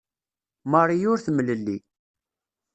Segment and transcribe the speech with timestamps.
[0.71, 1.77] Marie ur temlelli.